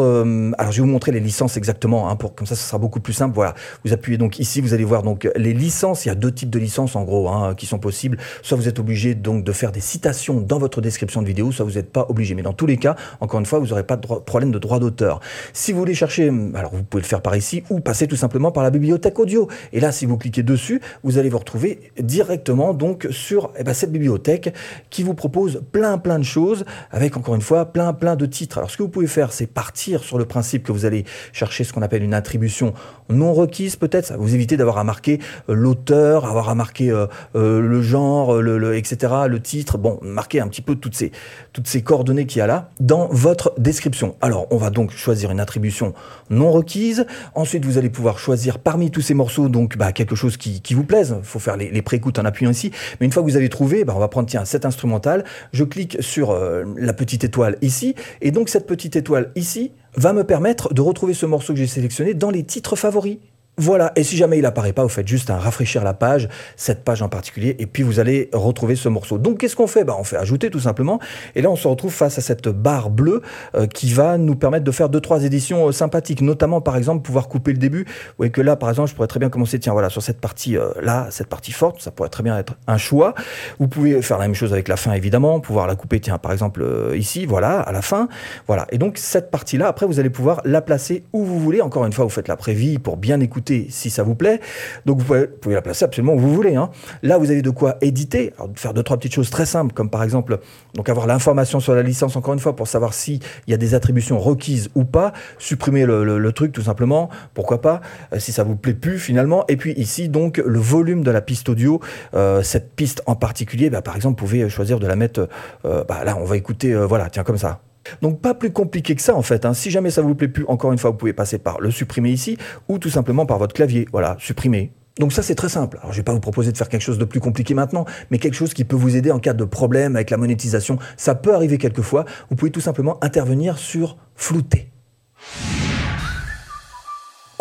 alors 0.59 0.71
je 0.71 0.77
vais 0.77 0.85
vous 0.85 0.93
montrer 0.93 1.11
les 1.11 1.22
licences 1.23 1.57
exactement, 1.57 2.09
hein, 2.09 2.15
pour 2.15 2.35
comme 2.35 2.47
ça, 2.47 2.55
ça 2.55 2.67
sera 2.67 2.77
beaucoup 2.77 2.99
plus 2.99 3.13
simple. 3.13 3.35
Voilà, 3.35 3.55
vous 3.83 3.93
appuyez 3.93 4.17
donc 4.17 4.39
ici, 4.39 4.61
vous 4.61 4.73
allez 4.73 4.83
voir 4.83 5.03
donc 5.03 5.29
les 5.35 5.53
licences. 5.53 6.05
Il 6.05 6.09
y 6.09 6.11
a 6.11 6.15
deux 6.15 6.31
types 6.31 6.49
de 6.49 6.59
licences 6.59 6.95
en 6.95 7.03
gros 7.03 7.29
hein, 7.29 7.55
qui 7.55 7.65
sont 7.65 7.79
possibles. 7.79 8.17
Soit 8.41 8.57
vous 8.57 8.67
êtes 8.67 8.79
obligé 8.79 9.15
donc 9.15 9.43
de 9.43 9.51
faire 9.51 9.71
des 9.71 9.81
citations 9.81 10.39
dans 10.39 10.59
votre 10.59 10.81
description 10.81 11.21
de 11.21 11.27
vidéo, 11.27 11.51
soit 11.51 11.65
vous 11.65 11.73
n'êtes 11.73 11.91
pas 11.91 12.05
obligé. 12.09 12.35
Mais 12.35 12.41
dans 12.41 12.53
tous 12.53 12.65
les 12.65 12.77
cas, 12.77 12.95
encore 13.19 13.39
une 13.39 13.45
fois, 13.45 13.59
vous 13.59 13.67
n'aurez 13.67 13.83
pas 13.83 13.97
de 13.97 14.05
problème 14.05 14.51
de 14.51 14.59
droit 14.59 14.79
d'auteur. 14.79 15.19
Si 15.53 15.71
vous 15.71 15.79
voulez 15.79 15.93
chercher, 15.93 16.31
alors 16.53 16.75
vous 16.75 16.83
pouvez 16.83 17.01
le 17.01 17.07
faire 17.07 17.21
par 17.21 17.35
ici 17.35 17.63
ou 17.69 17.79
passer 17.79 18.07
tout 18.07 18.15
simplement 18.15 18.51
par 18.51 18.63
la 18.63 18.69
bibliothèque 18.69 19.17
audio. 19.19 19.47
Et 19.71 19.79
là, 19.79 19.91
si 19.91 20.05
vous 20.05 20.17
cliquez 20.17 20.43
dessus, 20.43 20.81
vous 21.03 21.17
allez 21.17 21.29
vous 21.29 21.37
retrouver 21.37 21.91
directement 21.99 22.73
donc 22.73 23.07
sur 23.11 23.51
eh 23.57 23.63
ben, 23.63 23.73
cette 23.73 23.91
bibliothèque 23.91 24.53
qui 24.89 25.03
vous 25.03 25.13
propose 25.13 25.61
plein 25.71 25.97
plein 25.97 26.19
de 26.19 26.23
choses 26.23 26.65
avec 26.91 27.17
encore 27.17 27.35
une 27.35 27.41
fois 27.41 27.65
plein 27.65 27.93
plein 27.93 28.15
de 28.15 28.25
titres. 28.25 28.57
Alors 28.57 28.69
ce 28.69 28.77
que 28.77 28.83
vous 28.83 28.89
pouvez 28.89 29.07
faire, 29.07 29.31
c'est 29.31 29.47
partir 29.47 30.03
sur 30.03 30.17
le 30.17 30.25
principe 30.25 30.63
que 30.63 30.71
vous 30.71 30.85
allez 30.85 31.05
chercher 31.31 31.63
ce 31.63 31.73
qu'on 31.73 31.81
appelle 31.81 32.03
une 32.03 32.13
attribution 32.13 32.73
non 33.09 33.33
requise 33.33 33.75
peut-être. 33.75 34.05
Ça 34.07 34.17
vous 34.17 34.33
éviter 34.33 34.57
d'avoir 34.57 34.77
à 34.77 34.83
marquer 34.83 35.19
euh, 35.49 35.53
l'auteur, 35.53 36.25
avoir 36.25 36.49
à 36.49 36.55
marquer 36.55 36.89
euh, 36.89 37.07
euh, 37.35 37.61
le 37.61 37.81
genre, 37.81 38.41
le, 38.41 38.75
etc., 38.75 39.13
le 39.27 39.39
titre. 39.39 39.77
Bon, 39.77 39.99
marquer 40.01 40.39
un 40.39 40.47
petit 40.47 40.61
peu 40.61 40.75
toutes 40.75 40.95
ces, 40.95 41.11
toutes 41.51 41.67
ces 41.67 41.81
coordonnées 41.81 42.25
qu'il 42.25 42.39
y 42.39 42.41
a 42.41 42.47
là 42.47 42.69
dans 42.79 43.07
votre 43.07 43.53
description. 43.57 44.15
Alors, 44.21 44.47
on 44.51 44.57
va 44.57 44.69
donc 44.69 44.91
choisir 44.91 45.31
une 45.31 45.39
attribution 45.39 45.93
non 46.29 46.51
requise. 46.51 47.05
Ensuite, 47.35 47.65
vous 47.65 47.77
allez 47.77 47.89
pouvoir 47.89 48.19
choisir 48.19 48.59
parmi 48.59 48.91
tous 48.91 49.01
ces 49.01 49.13
morceaux 49.13 49.49
donc 49.49 49.77
bah, 49.77 49.91
quelque 49.91 50.15
chose 50.15 50.37
qui, 50.37 50.61
qui 50.61 50.73
vous 50.73 50.83
plaise. 50.83 51.15
Il 51.17 51.25
faut 51.25 51.39
faire 51.39 51.57
les, 51.57 51.69
les 51.69 51.81
préécoutes 51.81 52.19
en 52.19 52.25
appuyant 52.25 52.51
ici. 52.51 52.71
Mais 52.99 53.05
une 53.05 53.11
fois 53.11 53.23
que 53.23 53.27
vous 53.27 53.37
avez 53.37 53.49
trouvé, 53.49 53.83
bah, 53.83 53.93
on 53.95 53.99
va 53.99 54.07
prendre 54.07 54.27
tiens 54.27 54.45
cet 54.45 54.65
instrumental. 54.65 55.23
Je 55.51 55.63
clique 55.63 55.97
sur 55.99 56.37
la 56.77 56.93
petite 56.93 57.23
étoile 57.23 57.57
ici, 57.61 57.95
et 58.21 58.31
donc 58.31 58.49
cette 58.49 58.67
petite 58.67 58.95
étoile 58.95 59.31
ici 59.35 59.71
va 59.95 60.13
me 60.13 60.23
permettre 60.23 60.73
de 60.73 60.81
retrouver 60.81 61.13
ce 61.13 61.25
morceau 61.25 61.53
que 61.53 61.59
j'ai 61.59 61.67
sélectionné 61.67 62.13
dans 62.13 62.29
les 62.29 62.43
titres 62.43 62.75
favoris. 62.75 63.17
Voilà, 63.57 63.91
et 63.95 64.03
si 64.03 64.17
jamais 64.17 64.39
il 64.39 64.45
apparaît 64.47 64.73
pas, 64.73 64.81
vous 64.81 64.89
faites 64.89 65.07
juste 65.07 65.29
un 65.29 65.37
rafraîchir 65.37 65.83
la 65.83 65.93
page, 65.93 66.27
cette 66.55 66.83
page 66.83 67.03
en 67.03 67.07
particulier, 67.07 67.55
et 67.59 67.67
puis 67.67 67.83
vous 67.83 67.99
allez 67.99 68.31
retrouver 68.33 68.75
ce 68.75 68.89
morceau. 68.89 69.19
Donc 69.19 69.37
qu'est-ce 69.37 69.55
qu'on 69.55 69.67
fait? 69.67 69.83
Bah, 69.83 69.95
On 69.99 70.03
fait 70.03 70.17
ajouter 70.17 70.49
tout 70.49 70.59
simplement, 70.59 70.99
et 71.35 71.43
là 71.43 71.51
on 71.51 71.55
se 71.55 71.67
retrouve 71.67 71.93
face 71.93 72.17
à 72.17 72.21
cette 72.21 72.47
barre 72.49 72.89
bleue 72.89 73.21
euh, 73.53 73.67
qui 73.67 73.93
va 73.93 74.17
nous 74.17 74.35
permettre 74.35 74.63
de 74.63 74.71
faire 74.71 74.89
deux 74.89 75.01
trois 75.01 75.23
éditions 75.23 75.67
euh, 75.67 75.71
sympathiques, 75.71 76.21
notamment 76.21 76.61
par 76.61 76.77
exemple 76.77 77.03
pouvoir 77.03 77.27
couper 77.27 77.51
le 77.51 77.59
début. 77.59 77.83
Vous 77.83 78.13
voyez 78.17 78.31
que 78.31 78.41
là 78.41 78.55
par 78.55 78.69
exemple 78.71 78.89
je 78.89 78.95
pourrais 78.95 79.07
très 79.07 79.19
bien 79.19 79.29
commencer, 79.29 79.59
tiens 79.59 79.73
voilà, 79.73 79.91
sur 79.91 80.01
cette 80.01 80.19
partie 80.19 80.57
euh, 80.57 80.71
là, 80.81 81.09
cette 81.11 81.27
partie 81.27 81.51
forte, 81.51 81.79
ça 81.79 81.91
pourrait 81.91 82.09
très 82.09 82.23
bien 82.23 82.35
être 82.39 82.55
un 82.65 82.77
choix. 82.77 83.13
Vous 83.59 83.67
pouvez 83.67 84.01
faire 84.01 84.17
la 84.17 84.25
même 84.25 84.35
chose 84.35 84.51
avec 84.51 84.67
la 84.67 84.77
fin 84.77 84.93
évidemment, 84.93 85.39
pouvoir 85.39 85.67
la 85.67 85.75
couper, 85.75 85.99
tiens 85.99 86.17
par 86.17 86.31
exemple 86.31 86.65
ici, 86.95 87.27
voilà, 87.27 87.59
à 87.59 87.71
la 87.71 87.83
fin, 87.83 88.07
voilà. 88.47 88.65
Et 88.71 88.79
donc 88.79 88.97
cette 88.97 89.29
partie 89.29 89.59
là, 89.59 89.67
après 89.67 89.85
vous 89.85 89.99
allez 89.99 90.09
pouvoir 90.09 90.41
la 90.43 90.61
placer 90.61 91.03
où 91.13 91.23
vous 91.23 91.37
voulez. 91.39 91.61
Encore 91.61 91.85
une 91.85 91.93
fois, 91.93 92.03
vous 92.03 92.09
faites 92.09 92.27
la 92.27 92.35
prévie 92.35 92.79
pour 92.79 92.97
bien 92.97 93.19
écouter 93.19 93.42
si 93.69 93.89
ça 93.89 94.03
vous 94.03 94.15
plaît. 94.15 94.39
Donc 94.85 94.99
vous 94.99 95.05
pouvez, 95.41 95.55
la 95.55 95.61
placer 95.61 95.85
absolument 95.85 96.13
où 96.13 96.19
vous 96.19 96.33
voulez. 96.33 96.55
Hein. 96.55 96.69
Là, 97.01 97.17
vous 97.17 97.31
avez 97.31 97.41
de 97.41 97.49
quoi 97.49 97.77
éditer, 97.81 98.33
faire 98.55 98.73
deux, 98.73 98.83
trois 98.83 98.97
petites 98.97 99.13
choses 99.13 99.29
très 99.29 99.45
simples, 99.45 99.73
comme 99.73 99.89
par 99.89 100.03
exemple 100.03 100.39
donc 100.75 100.89
avoir 100.89 101.07
l'information 101.07 101.59
sur 101.59 101.75
la 101.75 101.83
licence, 101.83 102.15
encore 102.15 102.33
une 102.33 102.39
fois, 102.39 102.55
pour 102.55 102.67
savoir 102.67 102.93
s'il 102.93 103.19
y 103.47 103.53
a 103.53 103.57
des 103.57 103.75
attributions 103.75 104.19
requises 104.19 104.69
ou 104.75 104.85
pas, 104.85 105.13
supprimer 105.37 105.85
le, 105.85 106.31
truc 106.33 106.51
tout 106.51 106.63
simplement, 106.63 107.09
pourquoi 107.35 107.61
pas, 107.61 107.81
euh, 108.11 108.19
si 108.19 108.31
ça 108.31 108.43
vous 108.43 108.55
plaît 108.55 108.73
plus 108.73 108.97
finalement. 108.97 109.45
Et 109.49 109.57
puis 109.57 109.73
ici, 109.73 110.09
donc, 110.09 110.41
le 110.43 110.59
volume 110.59 111.03
de 111.03 111.11
la 111.11 111.21
piste 111.21 111.47
audio, 111.49 111.79
euh, 112.15 112.41
cette 112.41 112.75
piste 112.75 113.03
en 113.05 113.15
particulier, 113.15 113.69
bah, 113.69 113.81
par 113.81 113.95
exemple, 113.95 114.19
vous 114.19 114.27
pouvez 114.27 114.49
choisir 114.49 114.79
de 114.79 114.87
la 114.87 114.95
mettre, 114.95 115.29
euh, 115.65 115.83
bah, 115.83 116.03
là, 116.03 116.17
on 116.19 116.25
va 116.25 116.37
écouter, 116.37 116.73
voilà, 116.73 117.09
tiens, 117.09 117.23
comme 117.23 117.37
ça. 117.37 117.61
Donc 118.01 118.21
pas 118.21 118.33
plus 118.33 118.51
compliqué 118.51 118.95
que 118.95 119.01
ça 119.01 119.15
en 119.15 119.21
fait. 119.21 119.45
Hein. 119.45 119.53
Si 119.53 119.71
jamais 119.71 119.89
ça 119.89 120.01
vous 120.01 120.15
plaît 120.15 120.27
plus, 120.27 120.45
encore 120.47 120.71
une 120.71 120.77
fois, 120.77 120.91
vous 120.91 120.97
pouvez 120.97 121.13
passer 121.13 121.37
par 121.37 121.59
le 121.61 121.71
supprimer 121.71 122.11
ici 122.11 122.37
ou 122.67 122.79
tout 122.79 122.89
simplement 122.89 123.25
par 123.25 123.37
votre 123.37 123.53
clavier. 123.53 123.87
Voilà, 123.91 124.15
supprimer. 124.19 124.71
Donc 124.99 125.11
ça 125.11 125.23
c'est 125.23 125.35
très 125.35 125.49
simple. 125.49 125.79
Alors 125.81 125.91
je 125.91 125.97
vais 125.97 126.03
pas 126.03 126.13
vous 126.13 126.19
proposer 126.19 126.51
de 126.51 126.57
faire 126.57 126.69
quelque 126.69 126.81
chose 126.81 126.99
de 126.99 127.05
plus 127.05 127.19
compliqué 127.19 127.53
maintenant, 127.53 127.85
mais 128.11 128.19
quelque 128.19 128.35
chose 128.35 128.53
qui 128.53 128.63
peut 128.63 128.75
vous 128.75 128.95
aider 128.95 129.11
en 129.11 129.19
cas 129.19 129.33
de 129.33 129.45
problème 129.45 129.95
avec 129.95 130.09
la 130.09 130.17
monétisation. 130.17 130.77
Ça 130.97 131.15
peut 131.15 131.33
arriver 131.33 131.57
quelquefois. 131.57 132.05
Vous 132.29 132.35
pouvez 132.35 132.51
tout 132.51 132.61
simplement 132.61 133.03
intervenir 133.03 133.57
sur 133.57 133.97
flouter. 134.15 134.69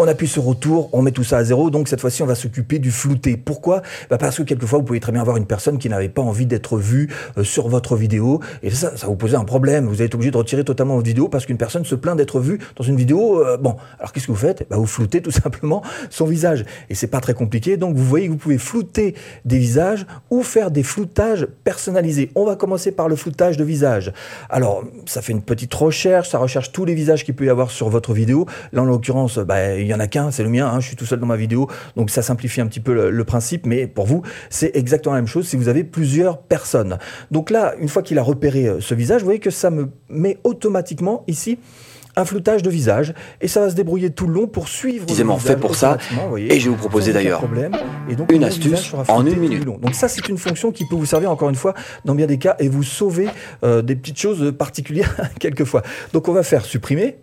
On 0.05 0.09
appuie 0.09 0.27
sur 0.27 0.43
retour, 0.43 0.89
on 0.93 1.01
met 1.01 1.13
tout 1.13 1.23
ça 1.23 1.37
à 1.37 1.45
zéro, 1.45 1.71
donc 1.71 1.87
cette 1.87 2.01
fois-ci 2.01 2.25
on 2.25 2.27
va 2.27 2.35
s'occuper 2.35 2.81
du 2.81 2.91
flouté. 2.91 3.37
Pourquoi? 3.37 3.83
Bah 4.11 4.19
Parce 4.19 4.39
que 4.39 4.43
quelquefois 4.43 4.81
vous 4.81 4.85
pouvez 4.85 4.99
très 4.99 5.13
bien 5.13 5.21
avoir 5.21 5.37
une 5.37 5.47
personne 5.47 5.79
qui 5.79 5.89
n'avait 5.89 6.09
pas 6.09 6.23
envie 6.23 6.45
d'être 6.45 6.77
vue 6.77 7.09
euh, 7.39 7.45
sur 7.45 7.69
votre 7.69 7.95
vidéo, 7.95 8.41
et 8.65 8.71
ça, 8.71 8.97
ça 8.97 9.07
vous 9.07 9.15
posait 9.15 9.37
un 9.37 9.45
problème. 9.45 9.87
Vous 9.87 10.03
êtes 10.03 10.13
obligé 10.17 10.33
de 10.33 10.37
retirer 10.37 10.65
totalement 10.65 10.97
votre 10.97 11.07
vidéo 11.07 11.29
parce 11.29 11.47
qu'une 11.47 11.57
personne 11.57 11.85
se 11.85 11.95
plaint 11.95 12.17
d'être 12.17 12.41
vue 12.41 12.59
dans 12.75 12.83
une 12.83 12.97
vidéo. 12.97 13.47
Euh, 13.47 13.57
bon, 13.57 13.77
alors 14.01 14.11
qu'est-ce 14.13 14.27
que 14.27 14.33
vous 14.33 14.39
faites? 14.39 14.67
Bah, 14.69 14.77
Vous 14.77 14.87
floutez 14.87 15.23
tout 15.23 15.31
simplement 15.31 15.85
son 16.11 16.27
visage. 16.27 16.65
Et 16.91 16.97
c'est 16.97 17.07
pas 17.07 17.21
très 17.21 17.35
compliqué, 17.35 17.77
donc 17.77 17.95
vous 17.95 18.05
voyez 18.05 18.27
que 18.27 18.33
vous 18.33 18.39
pouvez 18.39 18.59
flouter 18.59 19.15
des 19.45 19.59
visages 19.59 20.05
ou 20.31 20.43
faire 20.43 20.73
des 20.73 20.83
floutages 20.83 21.47
personnalisés. 21.63 22.33
On 22.35 22.45
va 22.45 22.57
commencer 22.57 22.91
par 22.91 23.09
le 23.09 23.15
floutage 23.15 23.57
de 23.57 23.63
visage. 23.63 24.13
Alors, 24.51 24.83
ça 25.07 25.23
fait 25.23 25.33
une 25.33 25.43
petite 25.43 25.73
recherche, 25.73 26.31
ça 26.31 26.39
recherche 26.39 26.73
tous 26.73 26.85
les 26.85 26.95
visages 26.95 27.25
qu'il 27.25 27.37
peut 27.37 27.45
y 27.45 27.51
avoir 27.51 27.71
sur 27.71 27.89
votre 27.89 28.13
vidéo. 28.15 28.47
Là, 28.73 28.83
en 28.83 28.87
l'occurrence, 28.87 29.39
bah, 29.39 29.77
il 29.77 29.92
y 29.93 29.95
en 29.95 30.01
a 30.01 30.07
qu'un, 30.07 30.31
c'est 30.31 30.43
le 30.43 30.49
mien, 30.49 30.67
hein, 30.67 30.81
je 30.81 30.89
suis 30.89 30.97
tout 30.97 31.07
seul 31.07 31.21
dans 31.21 31.27
ma 31.27 31.37
vidéo, 31.37 31.69
donc 31.97 32.11
ça 32.11 32.23
simplifie 32.23 32.61
un 32.61 32.67
petit 32.67 32.81
peu 32.81 33.11
le, 33.11 33.25
principe, 33.25 33.67
mais 33.67 33.87
pour 33.87 34.07
vous, 34.07 34.23
c'est 34.51 34.75
exactement 34.75 35.15
la 35.15 35.21
même 35.21 35.29
chose 35.29 35.47
si 35.47 35.57
vous 35.57 35.69
avez 35.69 35.85
plusieurs 35.85 36.39
personnes. 36.39 36.99
Donc 37.31 37.51
là, 37.51 37.75
une 37.79 37.89
fois 37.89 38.03
qu'il 38.03 38.19
a 38.19 38.23
repéré 38.23 38.67
euh, 38.67 38.81
ce 38.81 38.95
visage, 38.95 39.21
vous 39.21 39.27
voyez 39.27 39.41
que 39.41 39.51
ça 39.51 39.71
me 39.71 39.91
met 40.09 40.39
automatiquement 40.45 41.25
ici 41.29 41.59
un 42.17 42.25
floutage 42.25 42.63
de 42.63 42.71
visage 42.71 43.15
et 43.41 43.49
ça 43.49 43.61
va 43.61 43.71
se 43.71 43.75
débrouiller 43.75 44.11
tout 44.11 44.27
le 44.27 44.35
long 44.35 44.47
pour 44.47 44.69
suivre. 44.69 45.07
Précisément 45.07 45.39
fait 45.39 45.57
pour 45.57 45.75
ça. 45.75 45.99
et 46.37 46.61
je 46.61 46.65
vais 46.65 46.71
vous 46.71 46.77
proposer 46.77 47.13
d'ailleurs 47.13 47.43
une 48.31 48.45
astuce 48.45 48.93
en 49.09 49.27
une 49.27 49.39
minute. 49.39 49.65
Donc 49.65 49.95
ça, 49.95 50.09
c'est 50.09 50.29
une 50.29 50.39
fonction 50.39 50.73
qui 50.73 50.85
peut 50.85 50.97
vous 50.97 51.07
servir 51.07 51.31
encore 51.31 51.49
une 51.49 51.55
fois 51.55 51.75
dans 52.05 52.15
bien 52.15 52.27
des 52.27 52.39
cas 52.39 52.57
et 52.59 52.69
vous 52.69 52.83
sauver 52.83 53.29
euh, 53.65 53.83
des 53.83 53.97
petites 53.97 54.19
choses 54.19 54.53
particulières 54.57 55.17
quelquefois. 55.39 55.83
Donc 56.13 56.29
on 56.29 56.33
va 56.33 56.43
faire 56.43 56.65
supprimer. 56.65 57.17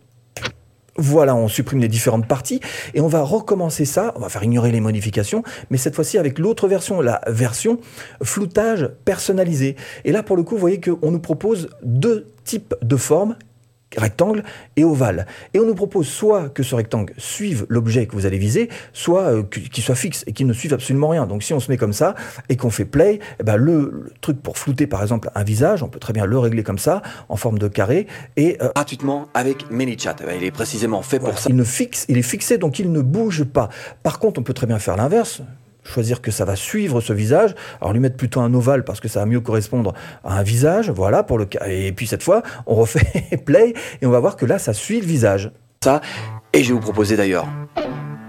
Voilà, 1.01 1.33
on 1.33 1.47
supprime 1.47 1.79
les 1.79 1.87
différentes 1.87 2.27
parties 2.27 2.59
et 2.93 2.99
on 2.99 3.07
va 3.07 3.21
recommencer 3.21 3.85
ça, 3.85 4.11
on 4.17 4.19
va 4.19 4.27
faire 4.27 4.43
ignorer 4.43 4.69
les 4.69 4.81
modifications, 4.81 5.43
mais 5.69 5.77
cette 5.77 5.95
fois-ci 5.95 6.17
avec 6.17 6.37
l'autre 6.37 6.67
version, 6.67 6.99
la 6.99 7.21
version 7.25 7.79
floutage 8.21 8.89
personnalisé. 9.05 9.77
Et 10.03 10.11
là, 10.11 10.23
pour 10.23 10.35
le 10.35 10.43
coup, 10.43 10.55
vous 10.55 10.61
voyez 10.61 10.81
qu'on 10.81 11.11
nous 11.11 11.21
propose 11.21 11.69
deux 11.83 12.27
types 12.43 12.75
de 12.81 12.97
formes 12.97 13.37
rectangle 13.97 14.43
et 14.75 14.83
ovale. 14.83 15.25
Et 15.53 15.59
on 15.59 15.65
nous 15.65 15.75
propose 15.75 16.07
soit 16.07 16.49
que 16.49 16.63
ce 16.63 16.75
rectangle 16.75 17.13
suive 17.17 17.65
l'objet 17.69 18.05
que 18.05 18.13
vous 18.13 18.25
allez 18.25 18.37
viser, 18.37 18.69
soit 18.93 19.23
euh, 19.23 19.43
qu'il 19.43 19.83
soit 19.83 19.95
fixe 19.95 20.23
et 20.27 20.33
qu'il 20.33 20.47
ne 20.47 20.53
suive 20.53 20.73
absolument 20.73 21.09
rien. 21.09 21.25
Donc 21.25 21.43
si 21.43 21.53
on 21.53 21.59
se 21.59 21.71
met 21.71 21.77
comme 21.77 21.93
ça 21.93 22.15
et 22.49 22.55
qu'on 22.55 22.69
fait 22.69 22.85
play, 22.85 23.19
eh 23.39 23.43
ben 23.43 23.55
le, 23.55 24.11
truc 24.21 24.41
pour 24.41 24.57
flouter 24.57 24.87
par 24.87 25.01
exemple 25.01 25.29
un 25.35 25.43
visage, 25.43 25.83
on 25.83 25.87
peut 25.87 25.99
très 25.99 26.13
bien 26.13 26.25
le 26.25 26.37
régler 26.37 26.63
comme 26.63 26.79
ça, 26.79 27.01
en 27.29 27.35
forme 27.35 27.57
de 27.59 27.67
carré. 27.67 28.07
Et, 28.37 28.57
euh, 28.61 28.69
Gratuitement 28.75 29.27
avec 29.33 29.69
ManyChat. 29.71 30.17
Eh 30.21 30.25
ben, 30.25 30.37
il 30.37 30.43
est 30.43 30.51
précisément 30.51 31.01
fait 31.01 31.19
pour 31.19 31.37
ça. 31.37 31.49
Il, 31.49 31.55
ne 31.55 31.63
fixe, 31.63 32.05
il 32.09 32.17
est 32.17 32.23
fixé 32.23 32.57
donc 32.57 32.79
il 32.79 32.91
ne 32.91 33.01
bouge 33.01 33.43
pas. 33.43 33.69
Par 34.03 34.19
contre, 34.19 34.39
on 34.39 34.43
peut 34.43 34.53
très 34.53 34.67
bien 34.67 34.79
faire 34.79 34.97
l'inverse 34.97 35.41
choisir 35.89 36.21
que 36.21 36.31
ça 36.31 36.45
va 36.45 36.55
suivre 36.55 37.01
ce 37.01 37.13
visage. 37.13 37.55
Alors 37.81 37.93
lui 37.93 37.99
mettre 37.99 38.17
plutôt 38.17 38.41
un 38.41 38.53
ovale 38.53 38.83
parce 38.83 38.99
que 38.99 39.07
ça 39.07 39.19
va 39.19 39.25
mieux 39.25 39.41
correspondre 39.41 39.93
à 40.23 40.37
un 40.39 40.43
visage. 40.43 40.89
Voilà 40.89 41.23
pour 41.23 41.37
le 41.37 41.45
cas. 41.45 41.67
Et 41.67 41.91
puis 41.91 42.07
cette 42.07 42.23
fois, 42.23 42.43
on 42.65 42.75
refait 42.75 43.37
play 43.45 43.73
et 44.01 44.05
on 44.05 44.11
va 44.11 44.19
voir 44.19 44.35
que 44.35 44.45
là, 44.45 44.59
ça 44.59 44.73
suit 44.73 45.01
le 45.01 45.07
visage. 45.07 45.51
Ça. 45.83 46.01
Et 46.53 46.63
je 46.63 46.69
vais 46.69 46.73
vous 46.73 46.79
proposer 46.79 47.15
d'ailleurs 47.15 47.47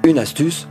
une 0.04 0.18
astuce. 0.18 0.68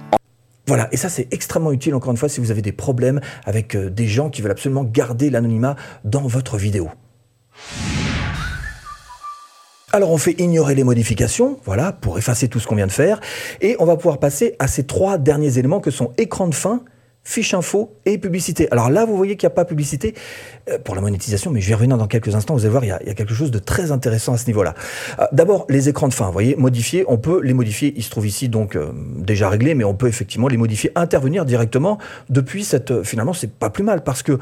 Voilà, 0.68 0.88
et 0.92 0.98
ça 0.98 1.10
c'est 1.10 1.34
extrêmement 1.34 1.72
utile 1.72 1.96
encore 1.96 2.12
une 2.12 2.18
fois 2.18 2.30
si 2.30 2.40
vous 2.40 2.52
avez 2.52 2.62
des 2.62 2.72
problèmes 2.72 3.22
avec 3.46 3.76
euh, 3.76 3.90
des 3.90 4.08
gens 4.08 4.30
qui 4.30 4.44
veulent 4.44 4.52
absolument 4.52 4.84
garder 4.84 5.32
l'anonymat 5.32 5.76
dans 6.04 6.22
votre 6.22 6.58
vidéo. 6.58 6.90
Alors 9.92 10.12
on 10.12 10.18
fait 10.18 10.40
ignorer 10.40 10.76
les 10.76 10.84
modifications, 10.84 11.60
voilà, 11.66 11.92
pour 11.92 12.20
effacer 12.20 12.48
tout 12.48 12.60
ce 12.60 12.68
qu'on 12.68 12.76
vient 12.76 12.86
de 12.86 12.92
faire, 12.92 13.20
et 13.60 13.76
on 13.80 13.86
va 13.86 13.96
pouvoir 13.96 14.20
passer 14.20 14.56
à 14.60 14.68
ces 14.68 14.86
trois 14.86 15.18
derniers 15.18 15.58
éléments 15.58 15.80
que 15.80 15.90
sont 15.90 16.14
écran 16.18 16.48
de 16.48 16.54
fin, 16.54 16.84
fiche 17.30 17.54
info 17.54 17.96
et 18.08 18.18
publicité. 18.18 18.68
Alors 18.72 18.90
là, 18.90 19.06
vous 19.06 19.16
voyez 19.16 19.38
qu'il 19.38 19.46
n'y 19.46 19.52
a 19.52 19.56
pas 19.56 19.64
publicité 19.64 20.16
euh, 20.68 20.80
pour 20.84 20.96
la 20.96 21.02
monétisation, 21.02 21.52
mais 21.52 21.62
je 21.62 21.70
vais 21.70 21.76
revenir 21.76 21.96
dans 21.96 22.08
quelques 22.08 22.34
instants. 22.34 22.56
Vous 22.56 22.62
allez 22.62 22.72
voir, 22.72 22.84
il 22.84 22.88
y 22.88 22.92
a, 22.92 23.14
quelque 23.14 23.36
chose 23.36 23.52
de 23.52 23.60
très 23.60 23.92
intéressant 23.92 24.34
à 24.34 24.38
ce 24.38 24.48
niveau-là. 24.48 24.74
Euh, 25.20 25.26
d'abord, 25.32 25.68
les 25.70 25.90
écrans 25.90 26.08
de 26.08 26.14
fin, 26.14 26.26
vous 26.26 26.32
voyez, 26.32 26.56
modifier, 26.56 27.06
on 27.08 27.20
peut 27.20 27.40
les 27.44 27.54
modifier. 27.54 27.94
Il 27.96 28.02
se 28.02 28.10
trouve 28.10 28.26
ici 28.26 28.50
donc 28.50 28.76
euh, 28.76 28.92
déjà 29.16 29.48
réglé, 29.48 29.76
mais 29.76 29.84
on 29.84 29.94
peut 29.94 30.08
effectivement 30.08 30.48
les 30.48 30.58
modifier, 30.58 30.92
intervenir 30.96 31.46
directement 31.46 32.00
depuis 32.30 32.64
cette. 32.64 33.04
finalement, 33.04 33.34
c'est 33.34 33.52
pas 33.52 33.70
plus 33.70 33.84
mal 33.84 34.04
parce 34.04 34.24
que 34.24 34.40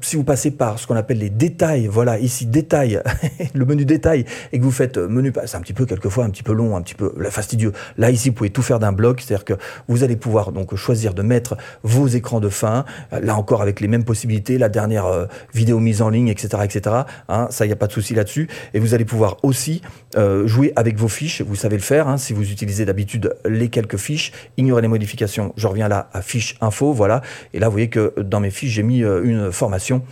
si 0.00 0.16
vous 0.16 0.24
passez 0.24 0.50
par 0.50 0.78
ce 0.78 0.86
qu'on 0.86 0.96
appelle 0.96 1.18
les 1.18 1.30
détails, 1.30 1.88
voilà, 1.88 2.18
ici 2.18 2.46
détails, 2.46 3.02
le 3.54 3.64
menu 3.66 3.84
détails, 3.84 4.24
et 4.52 4.58
que 4.58 4.64
vous 4.64 4.70
faites 4.70 4.96
menu, 4.96 5.30
c'est 5.44 5.56
un 5.56 5.60
petit 5.60 5.74
peu 5.74 5.84
quelquefois 5.84 6.24
un 6.24 6.30
petit 6.30 6.42
peu 6.42 6.52
long, 6.52 6.74
un 6.74 6.80
petit 6.80 6.94
peu 6.94 7.12
fastidieux. 7.28 7.72
Là 7.98 8.10
ici, 8.10 8.30
vous 8.30 8.34
pouvez 8.34 8.50
tout 8.50 8.62
faire 8.62 8.78
d'un 8.78 8.92
bloc, 8.92 9.20
c'est-à-dire 9.20 9.44
que 9.44 9.54
vous 9.88 10.04
allez 10.04 10.16
pouvoir 10.16 10.52
donc 10.52 10.74
choisir 10.74 11.12
de 11.12 11.22
mettre 11.22 11.56
vos 11.82 11.97
vos 11.98 12.06
écrans 12.06 12.40
de 12.40 12.48
fin, 12.48 12.84
là 13.10 13.36
encore 13.36 13.60
avec 13.60 13.80
les 13.80 13.88
mêmes 13.88 14.04
possibilités, 14.04 14.56
la 14.56 14.68
dernière 14.68 15.06
euh, 15.06 15.26
vidéo 15.52 15.80
mise 15.80 16.00
en 16.00 16.08
ligne, 16.08 16.28
etc. 16.28 16.62
etc. 16.64 16.96
Hein, 17.28 17.48
ça, 17.50 17.64
il 17.64 17.68
n'y 17.68 17.72
a 17.72 17.76
pas 17.76 17.88
de 17.88 17.92
souci 17.92 18.14
là-dessus. 18.14 18.48
Et 18.74 18.78
vous 18.78 18.94
allez 18.94 19.04
pouvoir 19.04 19.38
aussi 19.42 19.82
euh, 20.16 20.46
jouer 20.46 20.72
avec 20.76 20.96
vos 20.96 21.08
fiches, 21.08 21.42
vous 21.42 21.56
savez 21.56 21.76
le 21.76 21.82
faire, 21.82 22.08
hein, 22.08 22.16
si 22.16 22.32
vous 22.32 22.50
utilisez 22.50 22.84
d'habitude 22.84 23.34
les 23.44 23.68
quelques 23.68 23.96
fiches, 23.96 24.32
ignorez 24.56 24.82
les 24.82 24.88
modifications. 24.88 25.52
Je 25.56 25.66
reviens 25.66 25.88
là 25.88 26.08
à 26.12 26.22
fiche 26.22 26.56
info, 26.60 26.92
voilà. 26.92 27.20
Et 27.52 27.58
là, 27.58 27.66
vous 27.66 27.72
voyez 27.72 27.88
que 27.88 28.14
dans 28.20 28.40
mes 28.40 28.50
fiches, 28.50 28.72
j'ai 28.72 28.82
mis 28.82 29.00
une 29.00 29.50
formation 29.50 30.02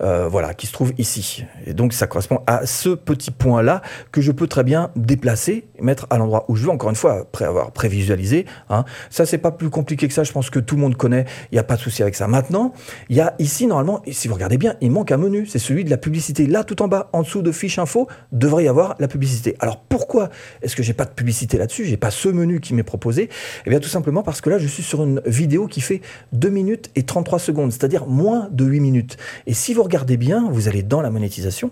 euh, 0.00 0.28
voilà, 0.28 0.54
qui 0.54 0.66
se 0.66 0.72
trouve 0.72 0.92
ici. 0.98 1.44
Et 1.66 1.74
donc 1.74 1.92
ça 1.92 2.06
correspond 2.06 2.40
à 2.46 2.66
ce 2.66 2.90
petit 2.90 3.30
point-là 3.30 3.82
que 4.12 4.20
je 4.20 4.32
peux 4.32 4.46
très 4.46 4.64
bien 4.64 4.90
déplacer, 4.96 5.66
mettre 5.80 6.06
à 6.10 6.18
l'endroit 6.18 6.44
où 6.48 6.56
je 6.56 6.64
veux, 6.64 6.70
encore 6.70 6.90
une 6.90 6.96
fois, 6.96 7.20
après 7.20 7.44
avoir 7.44 7.72
prévisualisé. 7.72 8.46
Hein. 8.70 8.84
Ça, 9.10 9.26
c'est 9.26 9.38
pas 9.38 9.50
plus 9.50 9.70
compliqué 9.70 10.08
que 10.08 10.14
ça, 10.14 10.24
je 10.24 10.32
pense 10.32 10.50
que 10.50 10.58
tout 10.58 10.76
le 10.76 10.80
monde 10.80 10.96
connaît, 10.96 11.24
il 11.50 11.54
n'y 11.54 11.58
a 11.58 11.64
pas 11.64 11.76
de 11.76 11.80
souci 11.80 12.02
avec 12.02 12.14
ça. 12.14 12.26
Maintenant, 12.26 12.72
il 13.08 13.16
y 13.16 13.20
a 13.20 13.34
ici, 13.38 13.66
normalement, 13.66 14.02
si 14.10 14.28
vous 14.28 14.34
regardez 14.34 14.58
bien, 14.58 14.74
il 14.80 14.90
manque 14.90 15.12
un 15.12 15.16
menu, 15.16 15.46
c'est 15.46 15.58
celui 15.58 15.84
de 15.84 15.90
la 15.90 15.96
publicité. 15.96 16.46
Là, 16.46 16.64
tout 16.64 16.82
en 16.82 16.88
bas, 16.88 17.08
en 17.12 17.22
dessous 17.22 17.42
de 17.42 17.52
fiche 17.52 17.78
info, 17.78 18.08
devrait 18.32 18.64
y 18.64 18.68
avoir 18.68 18.94
la 18.98 19.08
publicité. 19.08 19.56
Alors 19.60 19.80
pourquoi 19.80 20.30
est-ce 20.62 20.76
que 20.76 20.82
j'ai 20.82 20.92
pas 20.92 21.04
de 21.04 21.10
publicité 21.10 21.58
là-dessus, 21.58 21.84
j'ai 21.84 21.96
pas 21.96 22.10
ce 22.10 22.28
menu 22.28 22.60
qui 22.60 22.74
m'est 22.74 22.82
proposé? 22.82 23.28
Eh 23.66 23.70
bien 23.70 23.80
tout 23.80 23.88
simplement 23.88 24.22
parce 24.22 24.40
que 24.40 24.50
là, 24.50 24.58
je 24.58 24.66
suis 24.66 24.82
sur 24.82 25.02
une 25.02 25.20
vidéo 25.26 25.66
qui 25.66 25.80
fait 25.80 26.00
2 26.32 26.48
minutes 26.48 26.90
et 26.96 27.02
33 27.02 27.38
secondes, 27.38 27.72
c'est-à-dire 27.72 28.06
moins 28.06 28.48
de 28.50 28.64
8 28.64 28.80
minutes. 28.80 29.16
Et 29.46 29.54
si 29.54 29.74
regardez 29.84 30.16
bien, 30.16 30.48
vous 30.50 30.68
allez 30.68 30.82
dans 30.82 31.00
la 31.00 31.10
monétisation, 31.10 31.70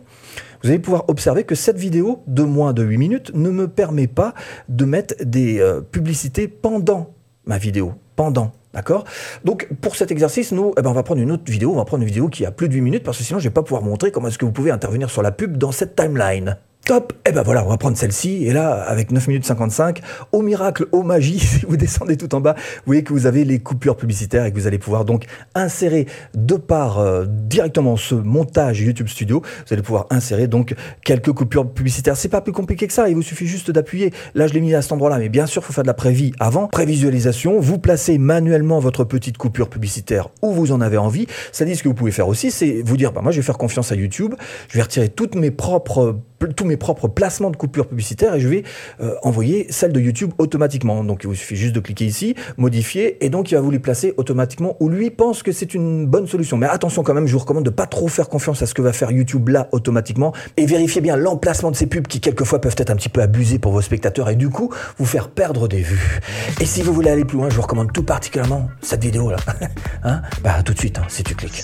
vous 0.62 0.70
allez 0.70 0.78
pouvoir 0.78 1.04
observer 1.08 1.44
que 1.44 1.54
cette 1.54 1.76
vidéo 1.76 2.22
de 2.26 2.42
moins 2.42 2.72
de 2.72 2.82
8 2.82 2.98
minutes 2.98 3.32
ne 3.34 3.50
me 3.50 3.66
permet 3.66 4.06
pas 4.06 4.34
de 4.68 4.84
mettre 4.84 5.14
des 5.24 5.60
euh, 5.60 5.80
publicités 5.80 6.46
pendant 6.46 7.14
ma 7.44 7.58
vidéo. 7.58 7.94
Pendant. 8.14 8.52
D'accord? 8.72 9.04
Donc, 9.44 9.68
pour 9.80 9.96
cet 9.96 10.10
exercice, 10.10 10.52
nous, 10.52 10.72
eh 10.78 10.82
ben, 10.82 10.90
on 10.90 10.94
va 10.94 11.02
prendre 11.02 11.20
une 11.20 11.32
autre 11.32 11.50
vidéo. 11.50 11.72
On 11.72 11.76
va 11.76 11.84
prendre 11.84 12.02
une 12.02 12.08
vidéo 12.08 12.28
qui 12.28 12.46
a 12.46 12.50
plus 12.50 12.68
de 12.68 12.74
8 12.74 12.80
minutes 12.80 13.02
parce 13.02 13.18
que 13.18 13.24
sinon, 13.24 13.38
je 13.38 13.44
ne 13.44 13.50
vais 13.50 13.54
pas 13.54 13.62
pouvoir 13.62 13.82
montrer 13.82 14.12
comment 14.12 14.28
est-ce 14.28 14.38
que 14.38 14.44
vous 14.44 14.52
pouvez 14.52 14.70
intervenir 14.70 15.10
sur 15.10 15.22
la 15.22 15.32
pub 15.32 15.56
dans 15.56 15.72
cette 15.72 15.96
timeline. 15.96 16.56
Top 16.84 17.12
eh 17.24 17.30
ben 17.30 17.42
voilà, 17.42 17.64
on 17.64 17.68
va 17.68 17.76
prendre 17.76 17.96
celle-ci. 17.96 18.44
Et 18.44 18.52
là, 18.52 18.82
avec 18.82 19.12
9 19.12 19.28
minutes 19.28 19.46
55, 19.46 20.00
au 20.32 20.42
miracle, 20.42 20.86
au 20.90 21.04
magie, 21.04 21.38
si 21.38 21.64
vous 21.66 21.76
descendez 21.76 22.16
tout 22.16 22.34
en 22.34 22.40
bas, 22.40 22.54
vous 22.54 22.82
voyez 22.86 23.04
que 23.04 23.12
vous 23.12 23.26
avez 23.26 23.44
les 23.44 23.60
coupures 23.60 23.96
publicitaires 23.96 24.44
et 24.44 24.50
que 24.50 24.56
vous 24.56 24.66
allez 24.66 24.78
pouvoir 24.78 25.04
donc 25.04 25.26
insérer 25.54 26.06
de 26.34 26.56
par 26.56 26.98
euh, 26.98 27.24
directement 27.28 27.96
ce 27.96 28.16
montage 28.16 28.80
YouTube 28.80 29.06
Studio, 29.06 29.40
vous 29.40 29.72
allez 29.72 29.82
pouvoir 29.82 30.06
insérer 30.10 30.48
donc 30.48 30.74
quelques 31.04 31.32
coupures 31.32 31.70
publicitaires. 31.70 32.16
C'est 32.16 32.28
pas 32.28 32.40
plus 32.40 32.52
compliqué 32.52 32.88
que 32.88 32.92
ça, 32.92 33.08
il 33.08 33.14
vous 33.14 33.22
suffit 33.22 33.46
juste 33.46 33.70
d'appuyer. 33.70 34.12
Là, 34.34 34.48
je 34.48 34.52
l'ai 34.52 34.60
mis 34.60 34.74
à 34.74 34.82
cet 34.82 34.90
endroit-là, 34.90 35.18
mais 35.18 35.28
bien 35.28 35.46
sûr, 35.46 35.62
il 35.62 35.66
faut 35.66 35.72
faire 35.72 35.84
de 35.84 35.88
la 35.88 35.94
prévie 35.94 36.32
avant. 36.40 36.66
Prévisualisation, 36.66 37.60
vous 37.60 37.78
placez 37.78 38.18
manuellement 38.18 38.80
votre 38.80 39.04
petite 39.04 39.38
coupure 39.38 39.68
publicitaire 39.68 40.30
où 40.42 40.50
vous 40.50 40.72
en 40.72 40.80
avez 40.80 40.98
envie. 40.98 41.28
Ça 41.52 41.64
dit 41.64 41.76
ce 41.76 41.84
que 41.84 41.88
vous 41.88 41.94
pouvez 41.94 42.10
faire 42.10 42.26
aussi, 42.26 42.50
c'est 42.50 42.82
vous 42.84 42.96
dire, 42.96 43.12
bah, 43.12 43.20
moi, 43.22 43.30
je 43.30 43.36
vais 43.36 43.46
faire 43.46 43.58
confiance 43.58 43.92
à 43.92 43.94
YouTube, 43.94 44.34
je 44.68 44.76
vais 44.76 44.82
retirer 44.82 45.08
toutes 45.08 45.36
mes 45.36 45.52
propres, 45.52 46.18
tous 46.48 46.64
mes 46.64 46.76
propres 46.76 47.08
placements 47.08 47.50
de 47.50 47.56
coupures 47.56 47.88
publicitaires 47.88 48.34
et 48.34 48.40
je 48.40 48.48
vais 48.48 48.62
euh, 49.00 49.14
envoyer 49.22 49.66
celle 49.70 49.92
de 49.92 50.00
YouTube 50.00 50.32
automatiquement. 50.38 51.04
Donc 51.04 51.20
il 51.24 51.28
vous 51.28 51.34
suffit 51.34 51.56
juste 51.56 51.74
de 51.74 51.80
cliquer 51.80 52.06
ici, 52.06 52.34
modifier, 52.56 53.24
et 53.24 53.30
donc 53.30 53.50
il 53.50 53.54
va 53.54 53.60
vous 53.60 53.70
les 53.70 53.78
placer 53.78 54.14
automatiquement 54.16 54.76
où 54.80 54.88
lui 54.88 55.10
pense 55.10 55.42
que 55.42 55.52
c'est 55.52 55.74
une 55.74 56.06
bonne 56.06 56.26
solution. 56.26 56.56
Mais 56.56 56.66
attention 56.66 57.02
quand 57.02 57.14
même, 57.14 57.26
je 57.26 57.32
vous 57.32 57.38
recommande 57.38 57.64
de 57.64 57.70
pas 57.70 57.86
trop 57.86 58.08
faire 58.08 58.28
confiance 58.28 58.62
à 58.62 58.66
ce 58.66 58.74
que 58.74 58.82
va 58.82 58.92
faire 58.92 59.10
YouTube 59.10 59.48
là 59.48 59.68
automatiquement 59.72 60.32
et 60.56 60.66
vérifiez 60.66 61.00
bien 61.00 61.16
l'emplacement 61.16 61.70
de 61.70 61.76
ces 61.76 61.86
pubs 61.86 62.06
qui 62.06 62.20
quelquefois 62.20 62.60
peuvent 62.60 62.76
être 62.76 62.90
un 62.90 62.96
petit 62.96 63.08
peu 63.08 63.22
abusés 63.22 63.58
pour 63.58 63.72
vos 63.72 63.82
spectateurs 63.82 64.28
et 64.28 64.36
du 64.36 64.48
coup 64.48 64.70
vous 64.98 65.06
faire 65.06 65.28
perdre 65.28 65.68
des 65.68 65.80
vues. 65.80 66.20
Et 66.60 66.66
si 66.66 66.82
vous 66.82 66.92
voulez 66.92 67.10
aller 67.10 67.24
plus 67.24 67.38
loin, 67.38 67.48
je 67.50 67.56
vous 67.56 67.62
recommande 67.62 67.92
tout 67.92 68.02
particulièrement 68.02 68.68
cette 68.80 69.02
vidéo 69.02 69.30
là. 69.30 69.36
hein? 70.04 70.22
Bah 70.42 70.62
tout 70.62 70.74
de 70.74 70.78
suite, 70.78 70.98
hein, 70.98 71.04
si 71.08 71.22
tu 71.22 71.34
cliques. 71.34 71.62